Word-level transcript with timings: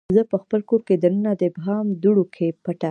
زه 0.15 0.21
پخپل 0.33 0.61
کور 0.69 0.81
کې 0.87 0.95
دننه 1.03 1.31
د 1.39 1.41
ابهام 1.49 1.85
دوړو 2.03 2.25
کې 2.35 2.47
پټه 2.63 2.79